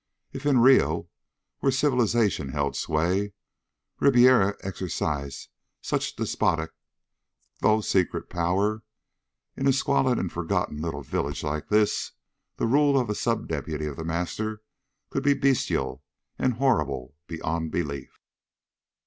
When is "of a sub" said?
12.99-13.47